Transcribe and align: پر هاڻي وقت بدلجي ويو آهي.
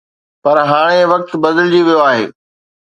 پر 0.43 0.57
هاڻي 0.71 1.01
وقت 1.11 1.29
بدلجي 1.43 1.81
ويو 1.87 2.01
آهي. 2.09 2.25